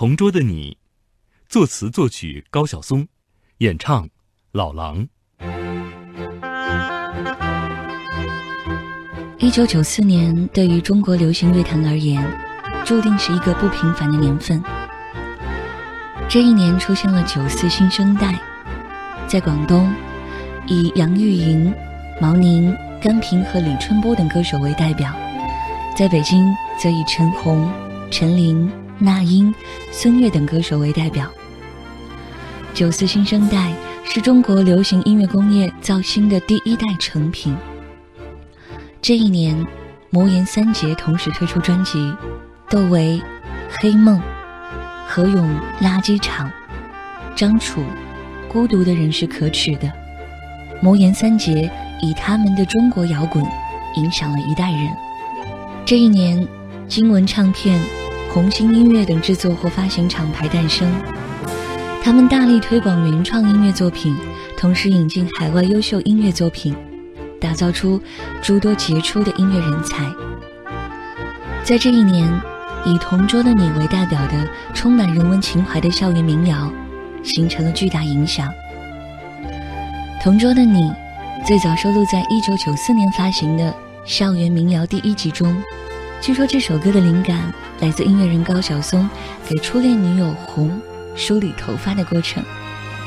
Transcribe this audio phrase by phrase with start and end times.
[0.00, 0.78] 同桌的你，
[1.46, 3.06] 作词作曲高晓松，
[3.58, 4.08] 演唱
[4.50, 5.06] 老狼。
[9.36, 12.26] 一九九四年对于中国流行乐坛而言，
[12.82, 14.62] 注定是一个不平凡的年份。
[16.30, 18.40] 这一年出现了九四新生代，
[19.28, 19.92] 在广东，
[20.66, 21.74] 以杨钰莹、
[22.22, 25.12] 毛宁、甘萍和李春波等歌手为代表；
[25.94, 26.42] 在北京，
[26.78, 27.70] 则以陈红、
[28.10, 28.72] 陈琳。
[29.00, 29.52] 那英、
[29.90, 31.26] 孙悦等歌手为代表。
[32.74, 33.72] 九四新生代
[34.04, 37.56] 是中国流行音乐工业造星的第一代成品。
[39.02, 39.66] 这一年，
[40.10, 41.98] 魔岩三杰同时推出专辑，
[42.68, 43.18] 《窦唯》
[43.80, 44.18] 《黑梦》，
[45.06, 45.48] 何勇
[45.84, 46.48] 《垃圾场》，
[47.34, 47.80] 张楚
[48.48, 49.88] 《孤独的人是可耻的》。
[50.82, 51.70] 魔岩三杰
[52.02, 53.44] 以他们的中国摇滚
[53.96, 54.90] 影响了一代人。
[55.84, 56.46] 这一年，
[56.86, 57.80] 金文唱片。
[58.32, 60.88] 红星音乐等制作或发行厂牌诞生，
[62.00, 64.16] 他们大力推广原创音乐作品，
[64.56, 66.72] 同时引进海外优秀音乐作品，
[67.40, 68.00] 打造出
[68.40, 70.04] 诸多杰出的音乐人才。
[71.64, 72.24] 在这一年，
[72.86, 76.72] 以《同桌的你》为代表的充满人文情怀的校园民谣，
[77.24, 78.46] 形成了巨大影响。
[80.22, 80.82] 《同桌的你》
[81.44, 83.72] 最早收录在1994年发行的
[84.04, 85.60] 《校园民谣》第一集中。
[86.20, 89.08] 据说这首歌的灵感来自音乐人高晓松
[89.48, 90.78] 给初恋女友红
[91.16, 92.44] 梳理头发的过程。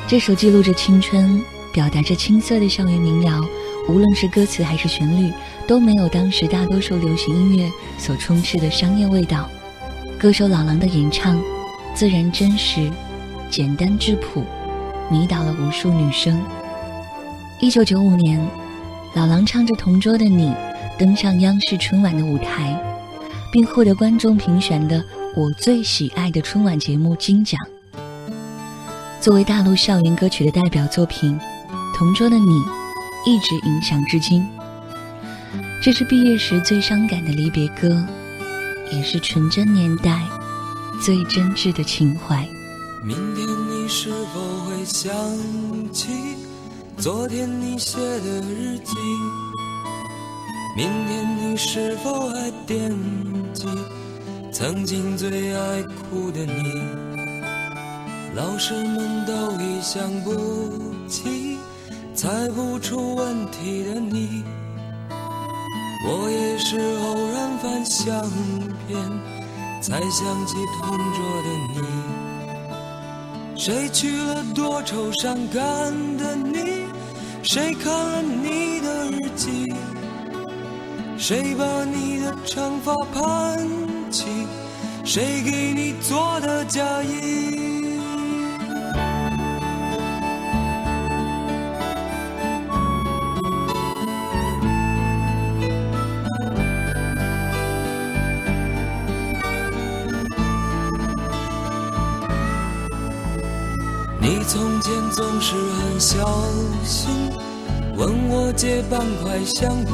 [0.08, 1.40] 这首记录着青春、
[1.72, 3.40] 表达着青涩的校园民谣，
[3.88, 5.32] 无论是歌词还是旋律，
[5.68, 9.48] 都没有当时大多数流行音乐所充斥的商业味道。
[10.20, 11.40] 歌手老狼的演唱，
[11.94, 12.90] 自然真实、
[13.48, 14.44] 简单质朴，
[15.12, 16.44] 迷倒了无数女生。
[17.60, 18.44] 一九九五年，
[19.14, 20.48] 老狼唱着《同桌的你》，
[20.98, 22.76] 登上央视春晚的舞台。
[23.54, 27.60] 并获得观众评选的我最喜爱的春晚节目金奖。
[29.22, 31.40] 作为大陆校园歌曲的代表作品，
[31.96, 32.46] 《同桌的你》
[33.28, 34.44] 一直影响至今。
[35.84, 38.04] 这是毕业时最伤感的离别歌，
[38.92, 40.24] 也是纯真年代
[41.00, 42.44] 最真挚的情怀。
[43.06, 45.14] 明天你是否会想
[45.92, 46.10] 起
[46.98, 48.96] 昨天你写的日记？
[50.76, 52.92] 明天你是否还惦
[53.54, 53.68] 记
[54.52, 56.82] 曾经最爱哭的你？
[58.36, 60.32] 老师们都已想不
[61.08, 61.60] 起
[62.16, 64.44] 猜不出问题的你。
[66.08, 68.28] 我也是偶然翻相
[68.88, 69.00] 片
[69.80, 71.82] 才想起同桌的你。
[73.56, 76.88] 谁去了多愁善感的你？
[77.44, 79.63] 谁看了你的日记？
[81.26, 83.66] 谁把你的长发盘
[84.12, 84.26] 起？
[85.06, 87.98] 谁给你做的嫁衣？
[104.20, 106.44] 你从前总是很小
[106.84, 107.32] 心，
[107.96, 109.94] 问我借半块橡皮。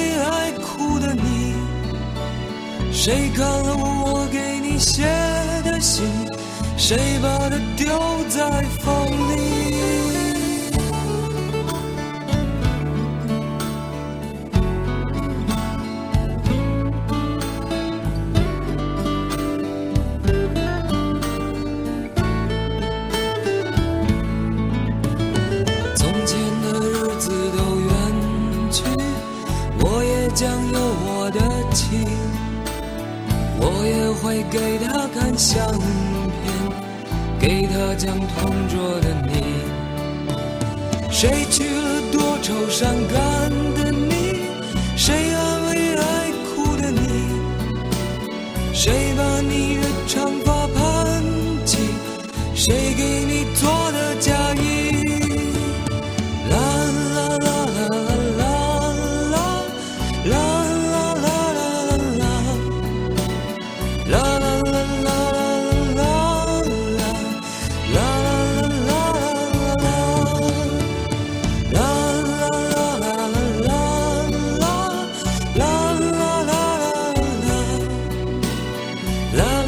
[3.03, 5.01] 谁看了我给你写
[5.63, 6.05] 的信
[6.77, 7.87] 谁把它丢
[8.29, 8.93] 在风
[9.35, 9.41] 里？
[25.95, 27.89] 从前的日子都远
[28.71, 28.83] 去
[29.79, 31.39] 我也将有我的
[31.73, 32.05] 妻
[33.63, 36.45] 我也会给他看相片，
[37.39, 39.31] 给他讲同桌的你。
[41.11, 43.80] 谁去了多愁善感的
[79.33, 79.60] Love